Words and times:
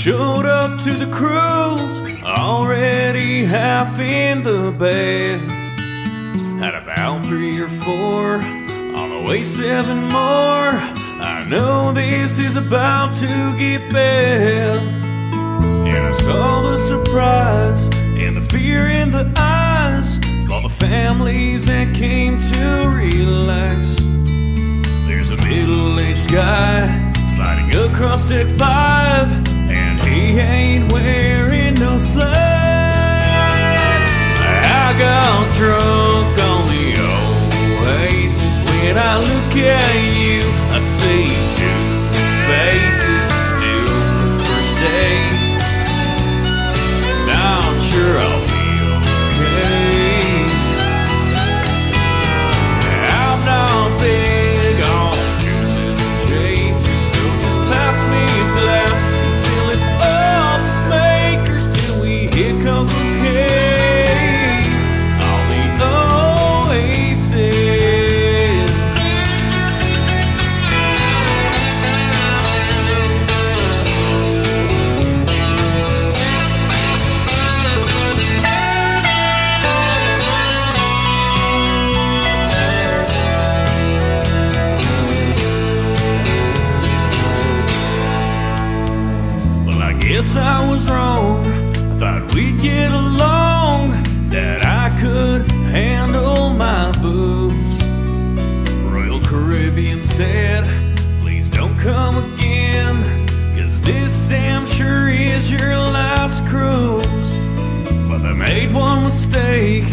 showed 0.00 0.46
up 0.46 0.80
to 0.80 0.94
the 0.94 1.10
cruise, 1.12 2.22
already 2.22 3.44
half 3.44 4.00
in 4.00 4.42
the 4.42 4.74
bed. 4.78 5.40
Had 6.58 6.74
about 6.74 7.26
three 7.26 7.60
or 7.60 7.68
four, 7.68 8.36
on 8.96 9.10
the 9.10 9.24
way 9.28 9.42
seven 9.42 10.04
more. 10.04 10.72
I 11.20 11.44
know 11.50 11.92
this 11.92 12.38
is 12.38 12.56
about 12.56 13.14
to 13.16 13.26
get 13.58 13.92
bad. 13.92 14.78
And 15.58 16.06
I 16.06 16.12
saw 16.12 16.62
the 16.62 16.78
surprise 16.78 17.88
and 18.16 18.38
the 18.38 18.42
fear 18.42 18.88
in 18.88 19.10
the 19.10 19.30
eyes 19.36 20.16
of 20.16 20.50
all 20.50 20.62
the 20.62 20.70
families 20.70 21.66
that 21.66 21.94
came 21.94 22.38
to 22.40 22.79
across 27.74 28.24
deck 28.24 28.46
five, 28.58 29.49
guess 90.30 90.36
I 90.36 90.70
was 90.70 90.88
wrong. 90.88 91.44
I 91.46 91.98
thought 91.98 92.34
we'd 92.34 92.60
get 92.60 92.92
along, 92.92 94.02
that 94.28 94.64
I 94.64 94.96
could 95.00 95.46
handle 95.46 96.50
my 96.50 96.92
booze. 97.02 97.82
Royal 98.84 99.20
Caribbean 99.20 100.04
said, 100.04 100.62
Please 101.20 101.48
don't 101.48 101.76
come 101.78 102.16
again, 102.34 102.94
cause 103.56 103.80
this 103.82 104.26
damn 104.26 104.66
sure 104.66 105.08
is 105.08 105.50
your 105.50 105.74
last 105.74 106.44
cruise. 106.46 107.04
But 108.08 108.18
they 108.18 108.34
made 108.34 108.72
one 108.72 109.02
mistake, 109.02 109.86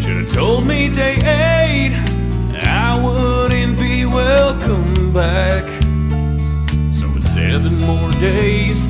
should 0.00 0.16
have 0.22 0.32
told 0.32 0.66
me 0.66 0.92
day 0.92 1.14
eight, 1.14 1.94
I 2.66 3.00
wouldn't 3.00 3.78
be 3.78 4.04
welcome 4.04 5.12
back. 5.12 5.64
So 6.92 7.06
it's 7.16 7.32
seven 7.32 7.78
more 7.78 8.10
days 8.12 8.88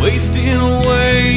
wasting 0.00 0.56
away. 0.56 1.35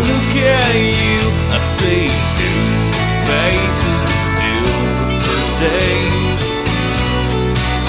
look 0.00 0.32
at 0.36 0.74
you, 0.76 1.20
I 1.52 1.58
see 1.58 2.08
two 2.36 2.62
faces. 3.28 4.02
It's 4.10 4.26
still 4.32 4.70
the 4.98 5.08
first 5.24 5.52
day. 5.60 6.00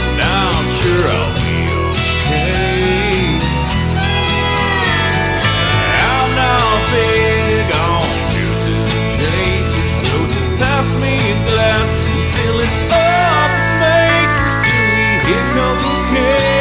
And 0.08 0.20
I'm 0.20 0.66
sure 0.80 1.06
I'll 1.08 1.34
be 1.40 1.60
okay. 1.88 3.40
I'm 6.04 6.30
not 6.42 6.80
big 6.92 7.68
on 7.88 8.08
juices 8.34 8.92
and 9.78 9.92
so 10.00 10.12
just 10.36 10.52
pass 10.60 10.88
me 11.00 11.16
a 11.16 11.38
glass 11.48 11.88
and 12.12 12.24
fill 12.36 12.60
it 12.60 12.74
up. 12.92 13.52
Makers 13.80 14.58
no. 15.56 16.61